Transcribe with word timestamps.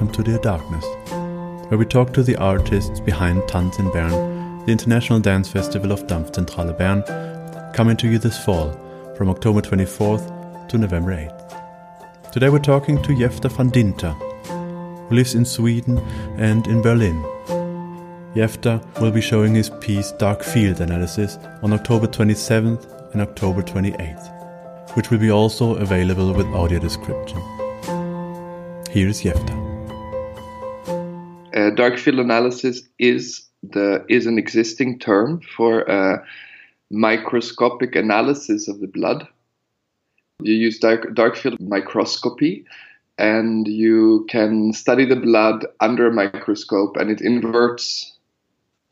welcome 0.00 0.24
to 0.24 0.30
Dear 0.30 0.38
Darkness, 0.38 0.86
where 1.68 1.76
we 1.76 1.84
talk 1.84 2.14
to 2.14 2.22
the 2.22 2.36
artists 2.36 3.00
behind 3.00 3.46
Tanz 3.46 3.78
in 3.78 3.90
Bern, 3.90 4.64
the 4.64 4.72
international 4.72 5.20
dance 5.20 5.50
festival 5.50 5.92
of 5.92 6.06
Dampfzentrale 6.06 6.78
Bern, 6.78 7.02
coming 7.74 7.98
to 7.98 8.08
you 8.08 8.18
this 8.18 8.42
fall 8.42 8.72
from 9.14 9.28
October 9.28 9.60
24th 9.60 10.68
to 10.70 10.78
November 10.78 11.12
8th. 11.12 12.32
Today 12.32 12.48
we're 12.48 12.60
talking 12.60 13.02
to 13.02 13.14
Jefta 13.14 13.50
van 13.50 13.68
Dinter, 13.68 14.12
who 14.12 15.14
lives 15.14 15.34
in 15.34 15.44
Sweden 15.44 15.98
and 16.38 16.66
in 16.66 16.80
Berlin. 16.80 17.22
Jefta 18.34 18.80
will 19.02 19.10
be 19.10 19.20
showing 19.20 19.54
his 19.54 19.68
piece 19.82 20.12
Dark 20.12 20.42
Field 20.42 20.80
Analysis 20.80 21.36
on 21.62 21.74
October 21.74 22.06
27th 22.06 23.12
and 23.12 23.20
October 23.20 23.60
28th, 23.60 24.96
which 24.96 25.10
will 25.10 25.18
be 25.18 25.30
also 25.30 25.74
available 25.74 26.32
with 26.32 26.46
audio 26.46 26.78
description. 26.78 27.42
Here 28.90 29.06
is 29.06 29.20
Jefta. 29.20 29.69
Uh, 31.54 31.70
dark 31.70 31.98
field 31.98 32.18
analysis 32.18 32.82
is 32.98 33.46
the 33.62 34.04
is 34.08 34.26
an 34.26 34.38
existing 34.38 34.98
term 34.98 35.40
for 35.56 35.82
a 35.82 36.24
microscopic 36.90 37.94
analysis 37.94 38.68
of 38.68 38.80
the 38.80 38.86
blood. 38.86 39.26
You 40.42 40.54
use 40.54 40.78
dark, 40.78 41.14
dark 41.14 41.36
field 41.36 41.60
microscopy, 41.60 42.64
and 43.18 43.68
you 43.68 44.26
can 44.30 44.72
study 44.72 45.04
the 45.04 45.16
blood 45.16 45.66
under 45.80 46.08
a 46.08 46.12
microscope, 46.12 46.96
and 46.96 47.10
it 47.10 47.20
inverts 47.20 48.16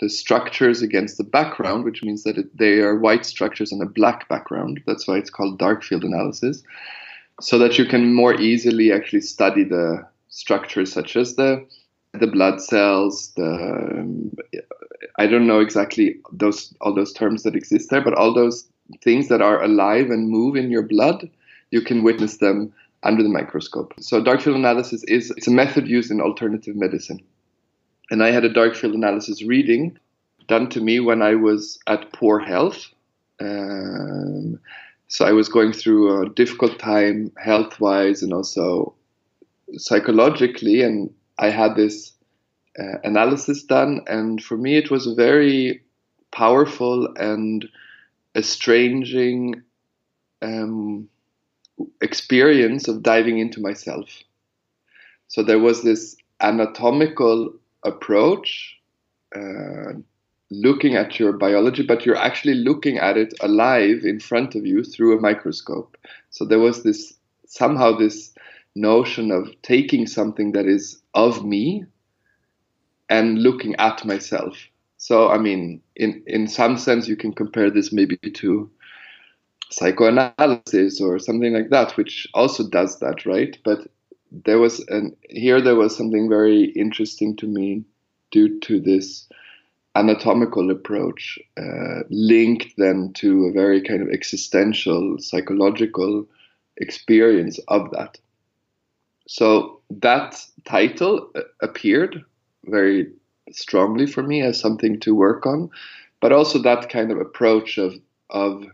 the 0.01 0.09
structures 0.09 0.83
against 0.83 1.19
the 1.19 1.25
background, 1.25 1.85
which 1.85 2.03
means 2.03 2.23
that 2.23 2.39
it, 2.39 2.57
they 2.57 2.79
are 2.81 2.99
white 2.99 3.27
structures 3.27 3.73
on 3.73 3.81
a 3.81 3.87
black 3.87 4.29
background. 4.29 4.81
That's 4.87 5.09
why 5.09 5.17
it's 5.17 5.31
called 5.31 5.59
dark 5.59 5.83
field 5.83 6.05
analysis 6.05 6.63
so 7.41 7.59
that 7.59 7.79
you 7.79 7.85
can 7.85 8.15
more 8.15 8.35
easily 8.35 8.93
actually 8.93 9.21
study 9.21 9.65
the 9.65 10.07
structures 10.29 10.93
such 10.93 11.17
as 11.17 11.37
the 11.37 11.67
the 12.21 12.27
blood 12.27 12.61
cells 12.61 13.33
the 13.37 13.45
um, 13.45 14.33
i 15.19 15.27
don't 15.27 15.47
know 15.47 15.61
exactly 15.61 16.17
those 16.33 16.75
all 16.81 16.95
those 16.95 17.13
terms 17.13 17.43
that 17.43 17.57
exist 17.57 17.91
there 17.91 18.03
but 18.03 18.15
all 18.15 18.33
those 18.35 18.69
things 19.03 19.29
that 19.29 19.43
are 19.43 19.63
alive 19.63 20.11
and 20.11 20.31
move 20.31 20.57
in 20.57 20.71
your 20.71 20.83
blood 20.83 21.29
you 21.71 21.81
can 21.81 22.03
witness 22.03 22.39
them 22.39 22.73
under 23.03 23.23
the 23.23 23.29
microscope 23.29 23.95
so 24.01 24.23
dark 24.23 24.41
field 24.41 24.57
analysis 24.57 25.05
is 25.05 25.31
it's 25.37 25.49
a 25.49 25.53
method 25.53 25.87
used 25.87 26.11
in 26.11 26.21
alternative 26.21 26.75
medicine 26.75 27.21
and 28.11 28.23
i 28.23 28.31
had 28.31 28.45
a 28.45 28.53
dark 28.53 28.75
field 28.75 28.95
analysis 28.95 29.43
reading 29.43 29.97
done 30.47 30.69
to 30.69 30.81
me 30.81 30.99
when 30.99 31.23
i 31.23 31.35
was 31.35 31.79
at 31.87 32.13
poor 32.13 32.39
health 32.39 32.87
um, 33.41 34.59
so 35.09 35.25
I 35.25 35.33
was 35.33 35.49
going 35.49 35.73
through 35.73 36.23
a 36.23 36.29
difficult 36.29 36.79
time 36.79 37.33
health 37.39 37.81
wise 37.81 38.23
and 38.23 38.33
also 38.33 38.95
psychologically. 39.77 40.83
And 40.83 41.11
I 41.39 41.51
had 41.51 41.77
this 41.77 42.13
uh, 42.79 42.99
analysis 43.05 43.63
done. 43.63 44.01
And 44.07 44.43
for 44.43 44.57
me, 44.57 44.77
it 44.77 44.91
was 44.91 45.07
a 45.07 45.15
very 45.15 45.83
powerful 46.31 47.09
and 47.17 47.69
estranging 48.35 49.63
um, 50.43 51.09
experience 52.01 52.89
of 52.89 53.03
diving 53.03 53.39
into 53.39 53.61
myself. 53.61 54.09
So 55.29 55.43
there 55.43 55.59
was 55.59 55.83
this 55.83 56.17
anatomical 56.41 57.55
approach. 57.85 58.77
Uh, 59.35 59.93
looking 60.51 60.97
at 60.97 61.19
your 61.19 61.33
biology, 61.33 61.83
but 61.83 62.07
you're 62.07 62.17
actually 62.17 62.55
looking 62.55 62.99
at 62.99 63.17
it 63.17 63.35
alive 63.41 64.03
in 64.05 64.19
front 64.19 64.55
of 64.55 64.65
you 64.65 64.83
through 64.83 65.17
a 65.17 65.21
microscope. 65.21 65.97
So 66.31 66.45
there 66.45 66.59
was 66.59 66.83
this 66.83 67.15
somehow 67.47 67.97
this 67.97 68.35
notion 68.75 69.31
of 69.31 69.51
taking 69.63 70.07
something 70.07 70.53
that 70.53 70.67
is 70.67 71.01
of 71.19 71.45
me 71.45 71.85
and 73.09 73.43
looking 73.43 73.75
at 73.77 74.05
myself. 74.05 74.57
So 74.97 75.29
I 75.29 75.39
mean, 75.39 75.81
in 75.97 76.23
in 76.27 76.49
some 76.49 76.77
sense, 76.77 77.09
you 77.09 77.17
can 77.17 77.33
compare 77.33 77.71
this 77.71 77.93
maybe 77.93 78.17
to 78.17 78.71
psychoanalysis 79.71 81.01
or 81.01 81.19
something 81.19 81.53
like 81.53 81.71
that, 81.71 81.97
which 81.97 82.27
also 82.35 82.69
does 82.69 82.99
that, 83.01 83.27
right? 83.27 83.59
But 83.65 83.87
there 84.31 84.59
was 84.59 84.81
and 84.89 85.17
here 85.29 85.61
there 85.61 85.77
was 85.77 85.97
something 85.97 86.29
very 86.29 86.65
interesting 86.85 87.37
to 87.37 87.47
me 87.47 87.85
due 88.31 88.61
to 88.61 88.81
this 88.81 89.29
anatomical 89.95 90.71
approach 90.71 91.39
uh, 91.57 92.01
linked 92.11 92.75
then 92.77 93.13
to 93.15 93.47
a 93.47 93.53
very 93.53 93.83
kind 93.83 94.03
of 94.03 94.11
existential 94.11 95.17
psychological 95.19 96.27
experience 96.77 97.59
of 97.69 97.91
that 97.91 98.19
so 99.29 99.81
that 99.91 100.43
title 100.65 101.31
uh, 101.37 101.43
appeared 101.63 102.25
very 102.67 103.13
strongly 103.53 104.07
for 104.07 104.23
me 104.23 104.43
as 104.43 104.59
something 104.59 104.99
to 105.01 105.15
work 105.15 105.47
on 105.47 105.71
but 106.21 106.33
also 106.33 106.59
that 106.59 106.91
kind 106.91 107.13
of 107.13 107.19
approach 107.19 107.79
of 107.79 107.95
of 108.31 108.65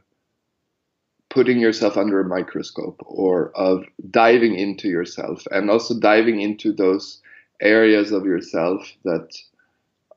putting 1.30 1.58
yourself 1.58 1.96
under 1.96 2.20
a 2.20 2.28
microscope 2.28 3.00
or 3.04 3.50
of 3.56 3.84
diving 4.10 4.54
into 4.54 4.88
yourself 4.88 5.44
and 5.50 5.68
also 5.68 5.98
diving 5.98 6.40
into 6.40 6.72
those 6.72 7.20
areas 7.60 8.12
of 8.12 8.24
yourself 8.24 8.92
that 9.04 9.36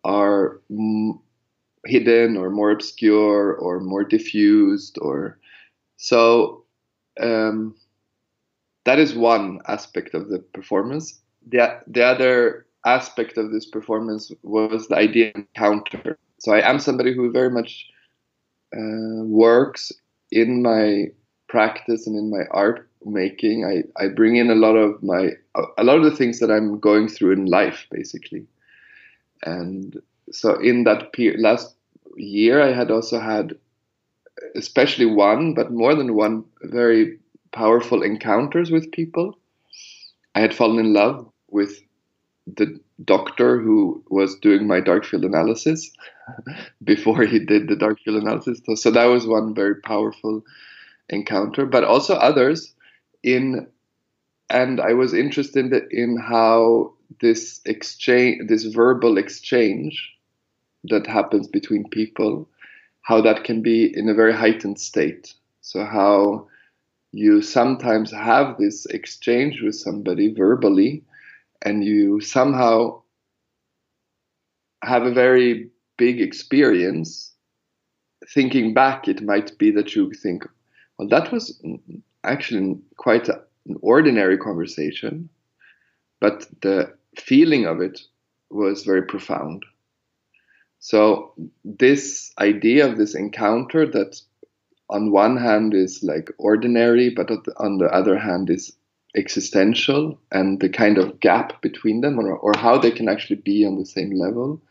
are 0.03 0.61
m- 0.69 1.19
hidden 1.85 2.37
or 2.37 2.51
more 2.51 2.71
obscure 2.71 3.55
or 3.55 3.79
more 3.79 4.03
diffused 4.03 4.99
or 5.01 5.39
so 5.97 6.63
um, 7.19 7.75
that 8.87 8.99
is 8.99 9.13
one 9.13 9.59
aspect 9.67 10.13
of 10.13 10.29
the 10.29 10.39
performance. 10.39 11.19
The, 11.49 11.81
the 11.87 12.03
other 12.03 12.65
aspect 12.85 13.37
of 13.37 13.51
this 13.51 13.65
performance 13.65 14.31
was 14.43 14.87
the 14.87 14.95
idea 14.95 15.33
encounter. 15.35 16.17
So 16.39 16.53
i 16.53 16.61
am 16.69 16.79
somebody 16.79 17.13
who 17.13 17.29
very 17.31 17.49
much 17.49 17.85
uh, 18.73 19.23
works 19.25 19.91
in 20.31 20.61
my 20.61 21.07
practice 21.49 22.07
and 22.07 22.15
in 22.15 22.29
my 22.29 22.43
art 22.51 22.89
making. 23.03 23.65
I, 23.65 23.83
I 24.01 24.07
bring 24.07 24.37
in 24.37 24.49
a 24.49 24.55
lot 24.55 24.75
of 24.75 25.03
my 25.03 25.31
a 25.77 25.83
lot 25.83 25.97
of 25.97 26.03
the 26.03 26.15
things 26.15 26.39
that 26.39 26.51
i'm 26.51 26.79
going 26.79 27.07
through 27.09 27.31
in 27.33 27.45
life 27.45 27.87
basically. 27.91 28.45
And 29.43 30.01
so 30.31 30.55
in 30.61 30.85
that 30.85 31.11
per- 31.13 31.37
last 31.37 31.75
year 32.15 32.61
i 32.61 32.71
had 32.73 32.89
also 32.89 33.19
had 33.19 33.57
especially 34.55 35.05
one 35.05 35.53
but 35.53 35.71
more 35.71 35.93
than 35.95 36.15
one 36.15 36.43
very 36.63 37.17
powerful 37.51 38.03
encounters 38.03 38.71
with 38.71 38.91
people 38.91 39.37
i 40.35 40.39
had 40.39 40.53
fallen 40.53 40.79
in 40.79 40.93
love 40.93 41.29
with 41.49 41.81
the 42.55 42.79
doctor 43.03 43.59
who 43.59 44.03
was 44.09 44.39
doing 44.39 44.65
my 44.65 44.79
dark 44.79 45.05
field 45.05 45.25
analysis 45.25 45.91
before 46.83 47.23
he 47.23 47.39
did 47.39 47.67
the 47.67 47.75
dark 47.75 47.99
field 47.99 48.21
analysis 48.21 48.59
so, 48.65 48.75
so 48.75 48.91
that 48.91 49.05
was 49.05 49.27
one 49.27 49.53
very 49.53 49.75
powerful 49.75 50.43
encounter 51.09 51.65
but 51.65 51.83
also 51.83 52.15
others 52.15 52.73
in 53.23 53.67
and 54.49 54.79
i 54.79 54.93
was 54.93 55.13
interested 55.13 55.73
in 55.91 56.17
how 56.17 56.93
this 57.21 57.61
exchange, 57.65 58.47
this 58.47 58.63
verbal 58.63 59.17
exchange 59.17 60.13
that 60.85 61.07
happens 61.07 61.47
between 61.47 61.89
people, 61.89 62.47
how 63.01 63.21
that 63.21 63.43
can 63.43 63.61
be 63.61 63.85
in 63.95 64.09
a 64.09 64.13
very 64.13 64.33
heightened 64.33 64.79
state. 64.79 65.33
So, 65.61 65.85
how 65.85 66.47
you 67.11 67.41
sometimes 67.41 68.11
have 68.11 68.57
this 68.57 68.85
exchange 68.87 69.61
with 69.61 69.75
somebody 69.75 70.33
verbally, 70.33 71.03
and 71.61 71.83
you 71.83 72.19
somehow 72.21 73.01
have 74.83 75.03
a 75.03 75.13
very 75.13 75.69
big 75.97 76.21
experience. 76.21 77.33
Thinking 78.33 78.73
back, 78.73 79.07
it 79.07 79.21
might 79.21 79.57
be 79.57 79.71
that 79.71 79.95
you 79.95 80.11
think, 80.13 80.43
well, 80.97 81.07
that 81.07 81.31
was 81.31 81.61
actually 82.23 82.77
quite 82.97 83.29
a, 83.29 83.41
an 83.67 83.77
ordinary 83.81 84.37
conversation, 84.37 85.29
but 86.19 86.47
the 86.61 86.93
feeling 87.15 87.65
of 87.65 87.79
it 87.81 88.01
was 88.49 88.83
very 88.83 89.03
profound. 89.03 89.65
So, 90.79 91.33
this 91.63 92.31
idea 92.39 92.87
of 92.87 92.97
this 92.97 93.15
encounter 93.15 93.85
that 93.91 94.21
on 94.89 95.11
one 95.11 95.37
hand 95.37 95.73
is 95.73 96.01
like 96.03 96.31
ordinary, 96.37 97.09
but 97.09 97.29
on 97.57 97.77
the 97.77 97.87
other 97.93 98.17
hand 98.17 98.49
is 98.49 98.71
existential, 99.15 100.19
and 100.31 100.59
the 100.59 100.69
kind 100.69 100.97
of 100.97 101.19
gap 101.19 101.61
between 101.61 102.01
them, 102.01 102.19
or, 102.19 102.35
or 102.37 102.53
how 102.57 102.77
they 102.77 102.91
can 102.91 103.09
actually 103.09 103.37
be 103.37 103.65
on 103.65 103.77
the 103.77 103.85
same 103.85 104.11
level, 104.11 104.61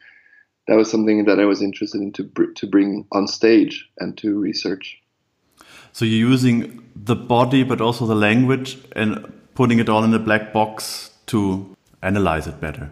that 0.68 0.76
was 0.76 0.90
something 0.90 1.24
that 1.24 1.40
I 1.40 1.44
was 1.44 1.62
interested 1.62 2.00
in 2.00 2.12
to, 2.12 2.24
br- 2.24 2.52
to 2.52 2.66
bring 2.66 3.06
on 3.12 3.26
stage 3.26 3.88
and 3.98 4.16
to 4.18 4.38
research. 4.38 5.00
So, 5.92 6.04
you're 6.04 6.28
using 6.28 6.84
the 6.94 7.16
body, 7.16 7.62
but 7.62 7.80
also 7.80 8.06
the 8.06 8.14
language, 8.14 8.78
and 8.92 9.32
putting 9.54 9.78
it 9.78 9.88
all 9.88 10.04
in 10.04 10.12
a 10.14 10.19
black 10.19 10.52
box 10.52 11.10
to 11.26 11.74
analyze 12.02 12.46
it 12.46 12.60
better. 12.60 12.90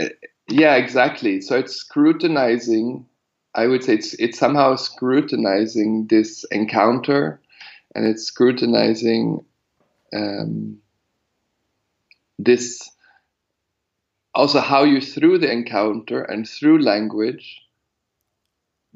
Uh, 0.00 0.06
yeah, 0.48 0.74
exactly. 0.74 1.40
So 1.40 1.56
it's 1.56 1.76
scrutinizing. 1.76 3.06
I 3.54 3.66
would 3.66 3.82
say 3.84 3.94
it's 3.94 4.14
it's 4.14 4.38
somehow 4.38 4.76
scrutinizing 4.76 6.06
this 6.08 6.44
encounter, 6.50 7.40
and 7.94 8.06
it's 8.06 8.24
scrutinizing 8.24 9.44
um, 10.14 10.78
this 12.38 12.90
also 14.34 14.60
how 14.60 14.84
you 14.84 15.00
through 15.00 15.38
the 15.38 15.50
encounter 15.50 16.22
and 16.22 16.48
through 16.48 16.82
language 16.82 17.60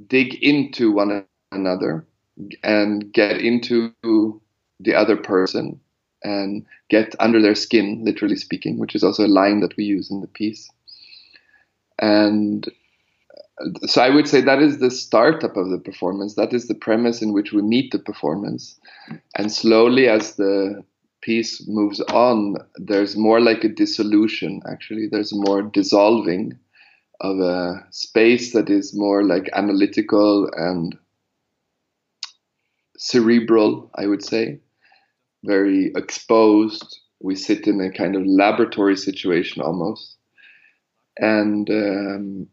dig 0.09 0.35
into 0.43 0.93
one 0.93 1.25
another 1.53 2.07
and 2.63 3.13
get 3.13 3.41
into 3.41 3.93
the 4.81 4.95
other 4.95 5.17
person 5.17 5.81
and 6.23 6.65
get 6.91 7.15
under 7.21 7.41
their 7.41 7.55
skin, 7.55 8.03
literally 8.05 8.37
speaking, 8.37 8.79
which 8.79 8.95
is 8.95 9.05
also 9.05 9.27
a 9.27 9.29
line 9.29 9.61
that 9.61 9.77
we 9.77 9.85
use 9.85 10.11
in 10.11 10.21
the 10.21 10.27
piece. 10.27 10.69
And 11.99 12.69
so 13.87 14.03
I 14.03 14.11
would 14.11 14.29
say 14.29 14.41
that 14.41 14.63
is 14.63 14.79
the 14.79 14.91
startup 14.91 15.57
of 15.57 15.71
the 15.71 15.79
performance. 15.79 16.35
That 16.35 16.53
is 16.53 16.67
the 16.67 16.75
premise 16.75 17.23
in 17.23 17.33
which 17.33 17.53
we 17.53 17.63
meet 17.63 17.93
the 17.93 17.99
performance. 17.99 18.79
And 19.37 19.53
slowly, 19.53 20.09
as 20.09 20.35
the 20.37 20.85
piece 21.23 21.67
moves 21.69 22.01
on, 22.01 22.57
there's 22.77 23.17
more 23.17 23.41
like 23.41 23.65
a 23.65 23.69
dissolution, 23.69 24.61
actually. 24.71 25.09
There's 25.11 25.33
more 25.33 25.63
dissolving 25.63 26.59
of 27.21 27.39
a 27.39 27.87
space 27.91 28.53
that 28.53 28.69
is 28.69 28.93
more 28.95 29.23
like 29.23 29.49
analytical 29.53 30.51
and 30.57 30.97
cerebral, 32.99 33.91
I 33.95 34.07
would 34.07 34.25
say, 34.25 34.61
very 35.45 35.93
exposed. 35.95 36.99
We 37.21 37.37
sit 37.37 37.67
in 37.67 37.81
a 37.81 37.91
kind 37.91 38.17
of 38.17 38.27
laboratory 38.27 38.97
situation 38.97 39.63
almost. 39.63 40.17
And 41.19 41.71
um, 41.71 42.49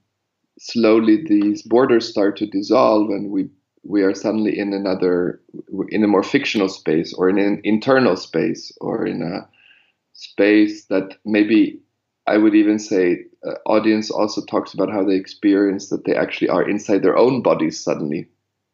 slowly 0.61 1.23
these 1.25 1.63
borders 1.63 2.07
start 2.07 2.37
to 2.37 2.45
dissolve, 2.45 3.09
and 3.09 3.31
we 3.31 3.49
we 3.83 4.03
are 4.03 4.13
suddenly 4.13 4.57
in 4.59 4.73
another, 4.73 5.41
in 5.89 6.03
a 6.03 6.07
more 6.07 6.21
fictional 6.21 6.69
space, 6.69 7.13
or 7.13 7.29
in 7.29 7.39
an 7.39 7.59
internal 7.63 8.15
space, 8.15 8.71
or 8.79 9.07
in 9.07 9.23
a 9.23 9.47
space 10.13 10.85
that 10.85 11.17
maybe 11.25 11.79
I 12.27 12.37
would 12.37 12.53
even 12.53 12.77
say 12.77 13.25
uh, 13.43 13.55
audience 13.65 14.11
also 14.11 14.45
talks 14.45 14.73
about 14.75 14.91
how 14.91 15.03
they 15.03 15.15
experience 15.15 15.89
that 15.89 16.05
they 16.05 16.15
actually 16.15 16.49
are 16.49 16.69
inside 16.69 17.01
their 17.01 17.17
own 17.17 17.41
bodies 17.41 17.83
suddenly 17.83 18.27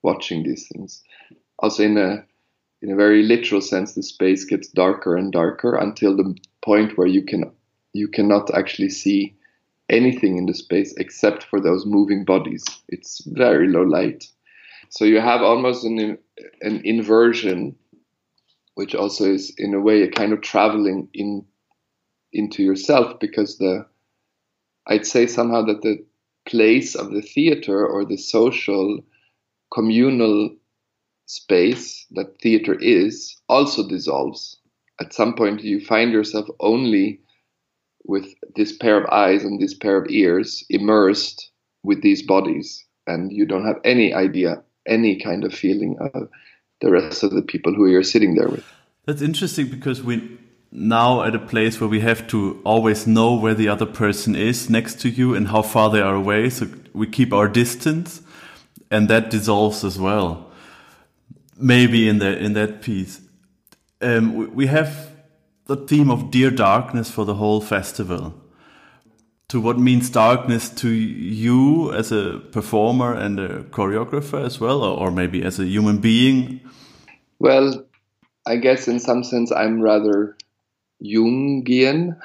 watching 0.03 0.43
these 0.43 0.67
things. 0.67 1.01
Also 1.59 1.83
in 1.83 1.97
a 1.97 2.25
in 2.81 2.91
a 2.91 2.95
very 2.97 3.23
literal 3.23 3.61
sense, 3.61 3.93
the 3.93 4.03
space 4.03 4.43
gets 4.43 4.67
darker 4.67 5.15
and 5.15 5.31
darker 5.31 5.75
until 5.75 6.17
the 6.17 6.35
point 6.61 6.97
where 6.97 7.07
you 7.07 7.23
can 7.23 7.49
you 7.93 8.09
cannot 8.09 8.53
actually 8.53 8.89
see 8.89 9.36
anything 9.89 10.37
in 10.37 10.45
the 10.45 10.53
space 10.53 10.93
except 10.97 11.43
for 11.43 11.59
those 11.59 11.85
moving 11.85 12.25
bodies. 12.25 12.63
It's 12.89 13.23
very 13.25 13.67
low 13.67 13.83
light. 13.83 14.25
So 14.89 15.05
you 15.05 15.19
have 15.19 15.41
almost 15.41 15.83
an 15.83 16.17
an 16.61 16.81
inversion, 16.83 17.75
which 18.75 18.95
also 18.95 19.25
is 19.25 19.53
in 19.57 19.73
a 19.73 19.81
way 19.81 20.03
a 20.03 20.11
kind 20.11 20.33
of 20.33 20.41
traveling 20.41 21.09
in 21.13 21.45
into 22.33 22.63
yourself 22.63 23.19
because 23.19 23.57
the 23.57 23.85
I'd 24.87 25.05
say 25.05 25.27
somehow 25.27 25.63
that 25.63 25.81
the 25.81 26.05
place 26.47 26.95
of 26.95 27.11
the 27.11 27.21
theater 27.21 27.85
or 27.85 28.05
the 28.05 28.17
social 28.17 29.01
communal 29.73 30.55
space 31.25 32.05
that 32.11 32.39
theater 32.41 32.73
is 32.79 33.35
also 33.49 33.87
dissolves. 33.87 34.57
At 34.99 35.13
some 35.13 35.35
point, 35.35 35.63
you 35.63 35.81
find 35.81 36.11
yourself 36.11 36.47
only 36.59 37.19
with 38.07 38.33
this 38.55 38.75
pair 38.75 38.97
of 38.97 39.05
eyes 39.11 39.43
and 39.43 39.59
this 39.59 39.73
pair 39.73 39.97
of 39.97 40.09
ears 40.09 40.65
immersed 40.69 41.51
with 41.83 42.01
these 42.01 42.23
bodies, 42.23 42.85
and 43.05 43.31
you 43.31 43.45
don't 43.45 43.65
have 43.65 43.79
any 43.83 44.13
idea, 44.13 44.63
any 44.87 45.19
kind 45.19 45.43
of 45.43 45.53
feeling 45.53 45.97
of 45.99 46.29
the 46.81 46.91
rest 46.91 47.23
of 47.23 47.31
the 47.31 47.41
people 47.41 47.73
who 47.73 47.87
you're 47.87 48.03
sitting 48.03 48.35
there 48.35 48.47
with. 48.47 48.65
That's 49.05 49.21
interesting 49.21 49.67
because 49.67 50.01
we 50.01 50.37
now 50.71 51.23
at 51.23 51.33
a 51.33 51.39
place 51.39 51.79
where 51.79 51.87
we 51.89 52.01
have 52.01 52.27
to 52.27 52.61
always 52.63 53.07
know 53.07 53.33
where 53.33 53.53
the 53.53 53.69
other 53.69 53.85
person 53.85 54.35
is 54.35 54.69
next 54.69 54.99
to 55.01 55.09
you 55.09 55.33
and 55.33 55.47
how 55.47 55.61
far 55.61 55.89
they 55.89 56.01
are 56.01 56.15
away. 56.15 56.49
So 56.49 56.67
we 56.93 57.07
keep 57.07 57.33
our 57.33 57.47
distance, 57.47 58.21
and 58.91 59.07
that 59.09 59.29
dissolves 59.29 59.83
as 59.83 59.99
well. 59.99 60.51
Maybe 61.57 62.07
in 62.07 62.19
the 62.19 62.37
in 62.37 62.53
that 62.53 62.81
piece, 62.81 63.21
um, 64.01 64.35
we, 64.35 64.45
we 64.45 64.67
have 64.67 65.06
the 65.67 65.75
theme 65.75 66.09
of 66.09 66.31
dear 66.31 66.49
darkness 66.49 67.11
for 67.11 67.25
the 67.25 67.35
whole 67.35 67.61
festival. 67.61 68.33
To 69.49 69.61
what 69.61 69.79
means 69.79 70.09
darkness 70.09 70.69
to 70.81 70.89
you 70.89 71.93
as 71.93 72.11
a 72.11 72.41
performer 72.51 73.13
and 73.13 73.39
a 73.39 73.63
choreographer 73.63 74.45
as 74.45 74.59
well, 74.59 74.83
or, 74.83 75.09
maybe 75.09 75.41
as 75.41 75.59
a 75.59 75.65
human 75.65 75.99
being? 75.99 76.59
Well, 77.39 77.85
I 78.45 78.57
guess 78.57 78.87
in 78.87 78.99
some 78.99 79.23
sense 79.23 79.51
I'm 79.51 79.81
rather 79.81 80.37
Jungian 81.01 82.17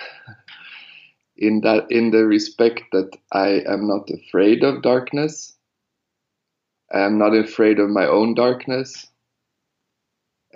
in 1.37 1.61
that 1.61 1.91
in 1.91 2.11
the 2.11 2.25
respect 2.25 2.83
that 2.93 3.17
I 3.33 3.63
am 3.67 3.87
not 3.87 4.09
afraid 4.11 4.65
of 4.65 4.83
darkness. 4.83 5.55
I 6.93 7.01
am 7.01 7.19
not 7.19 7.35
afraid 7.35 7.79
of 7.79 7.89
my 7.89 8.07
own 8.07 8.35
darkness. 8.35 9.07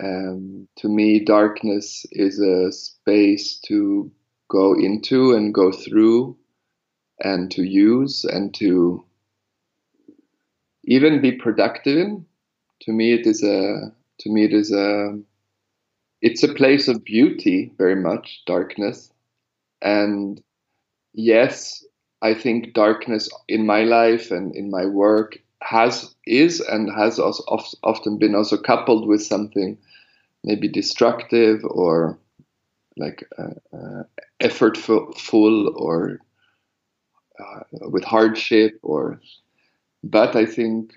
Um, 0.01 0.67
to 0.77 0.89
me, 0.89 1.19
darkness 1.19 2.05
is 2.11 2.39
a 2.39 2.71
space 2.71 3.59
to 3.67 4.11
go 4.49 4.73
into 4.73 5.33
and 5.33 5.53
go 5.53 5.71
through 5.71 6.37
and 7.19 7.49
to 7.51 7.63
use 7.63 8.23
and 8.23 8.53
to 8.55 9.03
even 10.83 11.21
be 11.21 11.31
productive 11.31 11.97
in. 11.97 12.25
To 12.81 12.91
me, 12.91 13.13
it 13.13 13.25
is 13.25 13.43
a 13.43 13.91
to 14.19 14.29
me 14.29 14.45
it 14.45 14.53
is 14.53 14.71
a 14.71 15.19
it's 16.21 16.43
a 16.43 16.53
place 16.53 16.87
of 16.87 17.03
beauty, 17.03 17.71
very 17.77 17.95
much 17.95 18.43
darkness, 18.45 19.11
and 19.81 20.41
yes, 21.13 21.83
I 22.21 22.33
think 22.33 22.73
darkness 22.73 23.29
in 23.47 23.65
my 23.65 23.83
life 23.83 24.31
and 24.31 24.55
in 24.55 24.69
my 24.69 24.85
work 24.85 25.39
has 25.61 26.13
is 26.25 26.59
and 26.59 26.89
has 26.95 27.19
also 27.19 27.43
often 27.83 28.17
been 28.17 28.35
also 28.35 28.57
coupled 28.57 29.07
with 29.07 29.23
something 29.23 29.77
maybe 30.43 30.67
destructive 30.67 31.63
or 31.63 32.17
like 32.97 33.23
uh, 33.37 33.75
uh, 33.75 34.03
effortful 34.41 35.73
or 35.75 36.19
uh, 37.39 37.59
with 37.89 38.03
hardship 38.03 38.79
or 38.81 39.19
but 40.03 40.35
i 40.35 40.45
think 40.45 40.93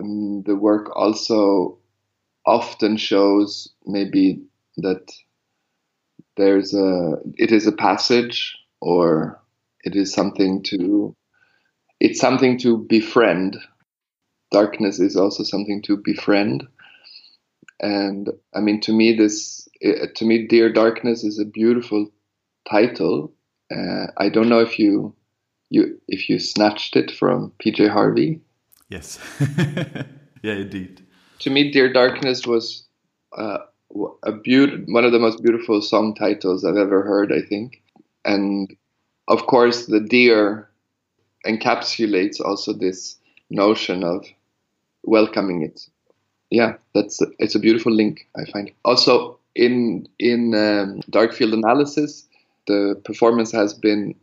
um, 0.00 0.42
the 0.42 0.56
work 0.56 0.94
also 0.96 1.78
often 2.46 2.96
shows 2.96 3.72
maybe 3.86 4.42
that 4.76 5.12
there's 6.36 6.74
a 6.74 7.16
it 7.36 7.52
is 7.52 7.66
a 7.66 7.72
passage 7.72 8.56
or 8.80 9.40
it 9.84 9.96
is 9.96 10.12
something 10.12 10.62
to 10.62 11.14
it's 12.04 12.20
something 12.20 12.58
to 12.58 12.76
befriend. 12.76 13.56
Darkness 14.52 15.00
is 15.00 15.16
also 15.16 15.42
something 15.42 15.80
to 15.82 15.96
befriend. 15.96 16.66
And 17.80 18.30
i 18.54 18.60
mean 18.60 18.80
to 18.82 18.92
me 18.92 19.16
this 19.16 19.66
to 20.16 20.24
me 20.24 20.46
dear 20.46 20.72
darkness 20.72 21.24
is 21.24 21.38
a 21.38 21.44
beautiful 21.44 22.10
title. 22.68 23.32
Uh, 23.74 24.06
i 24.18 24.28
don't 24.28 24.48
know 24.48 24.60
if 24.60 24.78
you 24.78 25.14
you 25.70 25.98
if 26.06 26.28
you 26.28 26.38
snatched 26.38 26.94
it 26.94 27.10
from 27.10 27.52
pj 27.60 27.88
harvey. 27.88 28.40
Yes. 28.88 29.18
Yeah 30.44 30.56
indeed. 30.56 31.00
To 31.38 31.50
me, 31.50 31.70
Dear 31.70 31.90
Darkness 31.90 32.46
was 32.46 32.86
uh, 33.36 33.58
a 34.22 34.32
beaut- 34.32 34.84
one 34.88 35.06
of 35.06 35.12
the 35.12 35.18
most 35.18 35.42
beautiful 35.42 35.80
song 35.80 36.14
titles 36.14 36.66
I've 36.66 36.76
ever 36.76 37.02
heard, 37.02 37.32
I 37.32 37.40
think. 37.40 37.82
And 38.26 38.76
of 39.26 39.46
course, 39.46 39.86
the 39.86 40.00
dear 40.00 40.68
encapsulates 41.46 42.40
also 42.40 42.72
this 42.72 43.18
notion 43.50 44.02
of 44.04 44.26
welcoming 45.02 45.62
it. 45.62 45.88
Yeah, 46.50 46.74
that's 46.94 47.20
it's 47.38 47.54
a 47.54 47.58
beautiful 47.58 47.92
link 47.92 48.28
I 48.36 48.44
find. 48.50 48.70
Also, 48.84 49.38
in 49.54 50.08
in 50.18 50.54
um, 50.54 51.00
Dark 51.10 51.32
Field 51.32 51.54
Analysis, 51.54 52.26
the 52.66 53.00
performance 53.04 53.52
has 53.52 53.74
been 53.74 54.14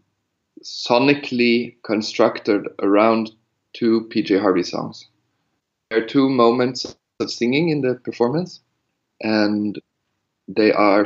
sonically 0.63 1.75
constructed 1.84 2.68
around 2.82 3.32
two 3.74 4.08
PJ 4.13 4.40
Harvey 4.40 4.63
songs. 4.63 5.08
There 5.90 6.01
are 6.01 6.06
two 6.06 6.30
moments 6.30 6.96
of 7.20 7.32
singing 7.32 7.70
in 7.70 7.82
the 7.82 7.96
performance, 7.96 8.62
and 9.22 9.80
they 10.48 10.72
are 10.72 11.06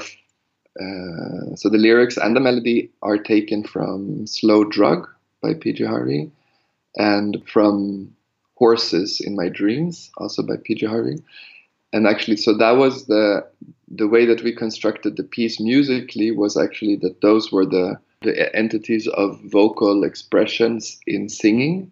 uh, 0.79 1.55
so 1.55 1.69
the 1.69 1.77
lyrics 1.77 2.17
and 2.17 2.35
the 2.35 2.41
melody 2.41 2.91
are 3.01 3.17
taken 3.17 3.63
from 3.63 4.27
"Slow 4.27 4.63
Drug" 4.63 5.07
by 5.45 5.53
PJ 5.53 5.85
Harvey, 5.85 6.31
and 6.95 7.31
from 7.53 8.15
"Horses 8.55 9.21
in 9.25 9.35
My 9.35 9.49
Dreams" 9.49 10.11
also 10.17 10.41
by 10.43 10.57
PJ 10.57 10.87
Harvey. 10.87 11.17
And 11.93 12.07
actually, 12.07 12.37
so 12.37 12.57
that 12.57 12.77
was 12.83 13.05
the 13.05 13.45
the 13.87 14.07
way 14.07 14.25
that 14.25 14.43
we 14.43 14.53
constructed 14.63 15.15
the 15.15 15.29
piece 15.37 15.59
musically 15.59 16.31
was 16.31 16.57
actually 16.57 16.97
that 17.03 17.21
those 17.21 17.51
were 17.51 17.65
the 17.65 17.87
the 18.21 18.33
entities 18.55 19.07
of 19.07 19.39
vocal 19.59 20.03
expressions 20.03 20.99
in 21.05 21.29
singing, 21.29 21.91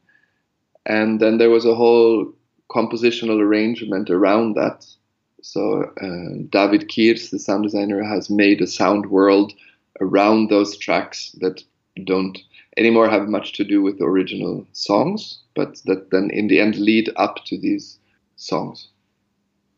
and 0.86 1.20
then 1.20 1.38
there 1.38 1.52
was 1.58 1.66
a 1.66 1.76
whole 1.76 2.34
compositional 2.70 3.40
arrangement 3.40 4.10
around 4.10 4.56
that. 4.56 4.86
So 5.42 5.92
uh, 6.02 6.48
David 6.50 6.90
Kiers, 6.90 7.30
the 7.30 7.40
sound 7.40 7.64
designer, 7.64 8.02
has 8.04 8.30
made 8.30 8.62
a 8.62 8.68
sound 8.68 9.06
world 9.08 9.54
around 10.00 10.50
those 10.50 10.78
tracks 10.78 11.36
that 11.42 11.62
don't 12.06 12.38
anymore 12.78 13.10
have 13.10 13.28
much 13.28 13.54
to 13.54 13.64
do 13.64 13.82
with 13.82 14.00
the 14.00 14.06
original 14.06 14.66
songs, 14.74 15.40
but 15.56 15.82
that 15.86 16.12
then 16.12 16.30
in 16.32 16.48
the 16.48 16.60
end 16.60 16.76
lead 16.78 17.12
up 17.16 17.44
to 17.46 17.58
these 17.58 18.00
songs. 18.36 18.88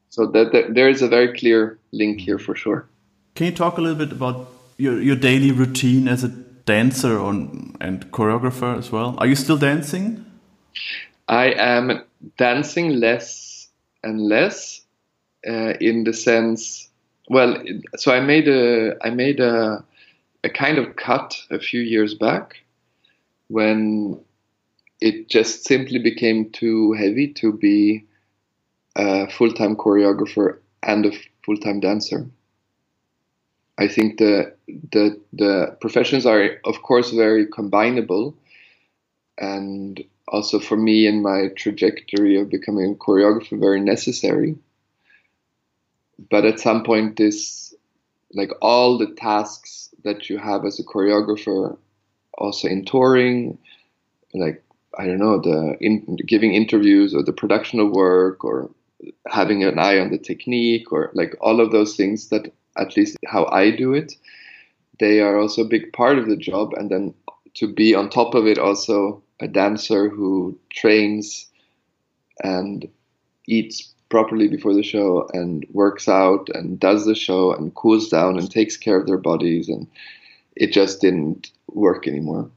So 0.09 0.25
that, 0.27 0.51
that 0.53 0.75
there 0.75 0.89
is 0.89 1.01
a 1.01 1.07
very 1.07 1.37
clear 1.37 1.77
link 1.91 2.21
here 2.21 2.39
for 2.39 2.55
sure. 2.55 2.87
Can 3.35 3.47
you 3.47 3.51
talk 3.51 3.77
a 3.77 3.81
little 3.81 3.97
bit 3.97 4.13
about 4.13 4.47
your 4.77 5.01
your 5.01 5.15
daily 5.15 5.51
routine 5.51 6.07
as 6.07 6.23
a 6.23 6.29
dancer 6.29 7.19
on, 7.19 7.75
and 7.81 8.09
choreographer 8.11 8.77
as 8.77 8.91
well? 8.91 9.15
Are 9.17 9.27
you 9.27 9.35
still 9.35 9.57
dancing? 9.57 10.25
I 11.27 11.51
am 11.51 12.03
dancing 12.37 12.99
less 12.99 13.69
and 14.03 14.21
less 14.21 14.81
uh, 15.47 15.73
in 15.81 16.03
the 16.05 16.13
sense. 16.13 16.89
Well, 17.29 17.61
so 17.97 18.13
I 18.13 18.19
made 18.19 18.47
a 18.47 18.95
I 19.05 19.09
made 19.09 19.39
a 19.39 19.83
a 20.43 20.49
kind 20.49 20.77
of 20.77 20.95
cut 20.95 21.35
a 21.49 21.59
few 21.59 21.81
years 21.81 22.13
back 22.13 22.64
when 23.47 24.19
it 25.01 25.29
just 25.29 25.65
simply 25.65 25.99
became 25.99 26.49
too 26.51 26.93
heavy 26.93 27.27
to 27.33 27.53
be 27.53 28.05
a 28.95 29.29
full 29.29 29.51
time 29.51 29.75
choreographer 29.75 30.59
and 30.83 31.05
a 31.05 31.11
full 31.43 31.57
time 31.57 31.79
dancer. 31.79 32.29
I 33.77 33.87
think 33.87 34.17
the 34.17 34.55
the 34.91 35.19
the 35.33 35.77
professions 35.81 36.25
are 36.25 36.57
of 36.63 36.81
course 36.81 37.11
very 37.11 37.45
combinable, 37.45 38.33
and 39.37 40.03
also 40.27 40.59
for 40.59 40.77
me 40.77 41.07
in 41.07 41.21
my 41.21 41.49
trajectory 41.55 42.39
of 42.39 42.49
becoming 42.49 42.93
a 42.93 42.95
choreographer 42.95 43.59
very 43.59 43.81
necessary. 43.81 44.57
But 46.29 46.45
at 46.45 46.59
some 46.59 46.83
point, 46.83 47.17
this 47.17 47.73
like 48.33 48.51
all 48.61 48.97
the 48.97 49.07
tasks 49.07 49.93
that 50.03 50.29
you 50.29 50.37
have 50.37 50.65
as 50.65 50.79
a 50.79 50.83
choreographer, 50.83 51.77
also 52.37 52.67
in 52.67 52.85
touring, 52.85 53.57
like 54.33 54.63
I 54.97 55.05
don't 55.05 55.19
know 55.19 55.39
the 55.39 55.77
in, 55.81 56.17
giving 56.25 56.53
interviews 56.53 57.13
or 57.13 57.23
the 57.23 57.33
production 57.33 57.79
of 57.79 57.91
work 57.91 58.43
or 58.43 58.69
having 59.27 59.63
an 59.63 59.79
eye 59.79 59.99
on 59.99 60.11
the 60.11 60.17
technique 60.17 60.91
or 60.91 61.11
like 61.13 61.35
all 61.41 61.59
of 61.59 61.71
those 61.71 61.95
things 61.95 62.29
that 62.29 62.51
at 62.77 62.95
least 62.97 63.17
how 63.25 63.45
I 63.45 63.71
do 63.71 63.93
it, 63.93 64.13
they 64.99 65.19
are 65.21 65.39
also 65.39 65.61
a 65.61 65.67
big 65.67 65.93
part 65.93 66.17
of 66.17 66.27
the 66.27 66.37
job. 66.37 66.73
And 66.73 66.89
then 66.89 67.13
to 67.55 67.71
be 67.71 67.93
on 67.95 68.09
top 68.09 68.33
of 68.35 68.47
it, 68.47 68.57
also 68.57 69.21
a 69.39 69.47
dancer 69.47 70.09
who 70.09 70.57
trains 70.71 71.47
and 72.43 72.87
eats 73.47 73.93
properly 74.09 74.47
before 74.47 74.73
the 74.73 74.83
show 74.83 75.27
and 75.33 75.65
works 75.71 76.07
out 76.07 76.47
and 76.53 76.79
does 76.79 77.05
the 77.05 77.15
show 77.15 77.53
and 77.53 77.75
cools 77.75 78.09
down 78.09 78.37
and 78.37 78.49
takes 78.49 78.77
care 78.77 78.97
of 78.99 79.07
their 79.07 79.17
bodies 79.17 79.67
and 79.67 79.87
it 80.55 80.71
just 80.71 81.01
didn't 81.01 81.51
work 81.75 82.07
anymore 82.07 82.49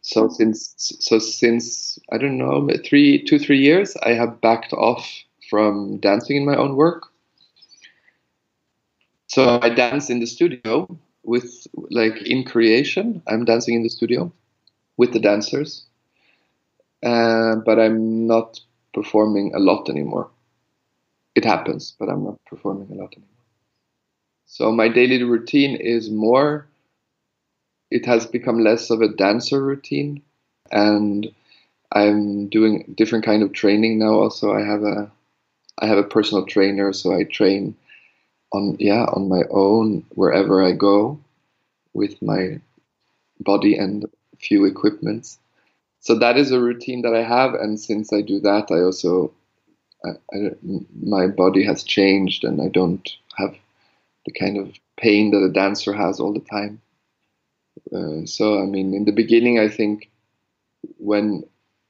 so 0.00 0.28
since 0.28 0.74
so 1.00 1.18
since 1.18 1.98
i 2.12 2.18
don't 2.18 2.38
know 2.38 2.68
three 2.84 3.22
two 3.22 3.38
three 3.38 3.58
years 3.58 3.96
i 4.02 4.10
have 4.14 4.40
backed 4.40 4.72
off 4.72 5.06
from 5.50 5.98
dancing 5.98 6.36
in 6.36 6.46
my 6.46 6.56
own 6.56 6.76
work 6.76 7.12
so 9.32 9.58
I 9.62 9.70
dance 9.70 10.10
in 10.10 10.20
the 10.20 10.26
studio 10.26 10.86
with 11.22 11.66
like 11.90 12.20
in 12.26 12.44
creation. 12.44 13.22
I'm 13.26 13.46
dancing 13.46 13.74
in 13.74 13.82
the 13.82 13.88
studio 13.88 14.30
with 14.98 15.14
the 15.14 15.20
dancers, 15.20 15.86
uh, 17.02 17.56
but 17.64 17.80
I'm 17.80 18.26
not 18.26 18.60
performing 18.92 19.54
a 19.54 19.58
lot 19.58 19.88
anymore. 19.88 20.28
It 21.34 21.46
happens, 21.46 21.94
but 21.98 22.10
I'm 22.10 22.24
not 22.24 22.44
performing 22.44 22.90
a 22.90 22.94
lot 22.94 23.14
anymore. 23.14 23.44
So 24.44 24.70
my 24.70 24.88
daily 24.88 25.22
routine 25.22 25.76
is 25.76 26.10
more. 26.10 26.68
It 27.92 28.06
has 28.06 28.24
become 28.24 28.64
less 28.64 28.88
of 28.88 29.02
a 29.02 29.08
dancer 29.08 29.62
routine, 29.62 30.22
and 30.70 31.30
I'm 31.92 32.48
doing 32.48 32.94
different 32.96 33.22
kind 33.22 33.42
of 33.42 33.52
training 33.52 33.98
now. 33.98 34.14
Also, 34.14 34.50
I 34.54 34.62
have 34.62 34.82
a 34.82 35.10
I 35.78 35.86
have 35.88 35.98
a 35.98 36.12
personal 36.14 36.46
trainer, 36.46 36.94
so 36.94 37.12
I 37.12 37.24
train 37.24 37.76
on 38.50 38.76
yeah 38.78 39.04
on 39.04 39.28
my 39.28 39.42
own 39.50 40.06
wherever 40.14 40.64
I 40.64 40.72
go 40.72 41.20
with 41.92 42.22
my 42.22 42.60
body 43.40 43.76
and 43.76 44.06
few 44.38 44.64
equipments. 44.64 45.38
So 46.00 46.18
that 46.18 46.38
is 46.38 46.50
a 46.50 46.60
routine 46.60 47.02
that 47.02 47.14
I 47.14 47.22
have, 47.22 47.52
and 47.52 47.78
since 47.78 48.10
I 48.10 48.22
do 48.22 48.40
that, 48.40 48.70
I 48.70 48.80
also 48.80 49.32
I, 50.02 50.10
I, 50.32 50.38
my 50.94 51.26
body 51.26 51.62
has 51.66 51.84
changed, 51.84 52.44
and 52.44 52.62
I 52.62 52.68
don't 52.68 53.06
have 53.36 53.54
the 54.24 54.32
kind 54.32 54.56
of 54.56 54.72
pain 54.96 55.30
that 55.32 55.44
a 55.44 55.52
dancer 55.52 55.92
has 55.92 56.20
all 56.20 56.32
the 56.32 56.48
time. 56.58 56.80
Uh, 57.92 58.24
so 58.24 58.60
I 58.62 58.66
mean, 58.66 58.94
in 58.94 59.04
the 59.04 59.12
beginning, 59.12 59.58
I 59.58 59.68
think 59.68 60.10
when 60.98 61.44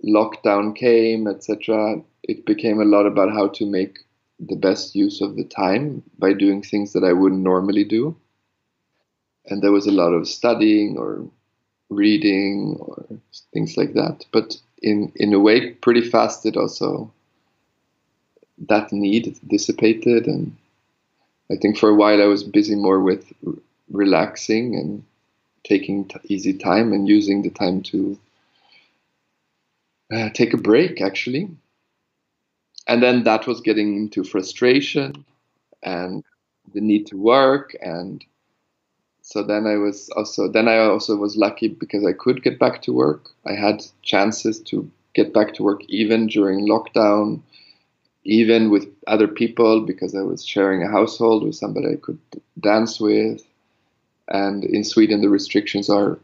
lockdown 0.05 0.75
came, 0.75 1.27
etc., 1.27 2.03
it 2.23 2.47
became 2.47 2.81
a 2.81 2.85
lot 2.85 3.07
about 3.07 3.33
how 3.33 3.49
to 3.49 3.67
make 3.67 3.99
the 4.39 4.57
best 4.57 4.95
use 4.95 5.21
of 5.21 5.37
the 5.37 5.45
time 5.45 6.03
by 6.19 6.33
doing 6.33 6.63
things 6.63 6.93
that 6.93 7.05
I 7.05 7.13
wouldn't 7.13 7.43
normally 7.43 7.85
do. 7.85 8.17
And 9.47 9.63
there 9.63 9.73
was 9.73 9.87
a 9.87 9.93
lot 9.93 10.13
of 10.13 10.29
studying 10.29 10.97
or 10.99 11.29
reading 11.89 12.77
or 12.81 13.05
things 13.53 13.77
like 13.77 13.95
that. 13.95 14.25
But 14.33 14.57
in 14.83 15.13
in 15.17 15.33
a 15.33 15.41
way, 15.41 15.71
pretty 15.71 16.03
fast 16.03 16.47
it 16.47 16.57
also 16.57 17.13
that 18.69 18.93
need 18.93 19.39
dissipated, 19.47 20.27
and 20.27 20.57
I 21.51 21.57
think 21.57 21.79
for 21.79 21.89
a 21.89 21.95
while 21.95 22.23
I 22.23 22.27
was 22.27 22.45
busy 22.45 22.75
more 22.75 23.01
with 23.01 23.33
relaxing 23.91 24.75
and 24.75 25.05
taking 25.65 26.11
easy 26.25 26.53
time 26.53 26.93
and 26.93 27.09
using 27.09 27.43
the 27.43 27.51
time 27.51 27.83
to 27.83 28.19
uh, 30.13 30.31
take 30.31 30.53
a 30.53 30.59
break 30.59 31.01
actually. 31.01 31.49
And 32.89 33.03
then 33.03 33.25
that 33.25 33.47
was 33.47 33.61
getting 33.61 33.97
into 33.97 34.25
frustration 34.25 35.25
and 35.83 36.25
the 36.75 36.81
need 36.81 37.07
to 37.09 37.17
work. 37.17 37.77
And 37.81 38.25
so 39.23 39.43
then 39.43 39.67
i 39.67 39.77
was 39.77 40.11
also 40.11 40.49
then 40.49 40.69
i 40.69 40.77
also 40.79 41.17
was 41.17 41.37
lucky 41.37 41.69
because 41.69 42.05
i 42.05 42.13
could 42.13 42.43
get 42.43 42.59
back 42.59 42.83
to 42.83 42.93
work. 42.93 43.31
I 43.47 43.55
had 43.55 43.83
chances 44.03 44.61
to 44.65 44.91
get 45.15 45.33
back 45.33 45.55
to 45.55 45.63
work 45.63 45.83
even 45.89 46.27
during 46.27 46.67
lockdown 46.69 47.41
even 48.25 48.71
with 48.71 48.87
other 49.07 49.29
people 49.29 49.87
because 49.87 50.15
i 50.15 50.23
was 50.23 50.45
sharing 50.45 50.83
a 50.83 50.91
household 50.91 51.45
with 51.45 51.55
somebody 51.55 51.89
i 51.93 51.97
could 51.97 52.19
dance 52.61 53.01
with 53.01 53.43
and 54.33 54.65
in 54.65 54.83
sweden 54.83 55.21
the 55.21 55.29
restrictions 55.29 55.89
are 55.89 56.19